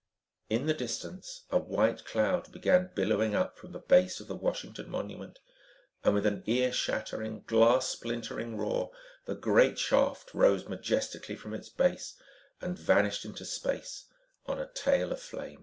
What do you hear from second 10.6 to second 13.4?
majestically from its base and vanished